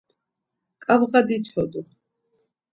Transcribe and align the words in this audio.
Ǩabğa 0.83 1.21
diçodu. 1.27 1.81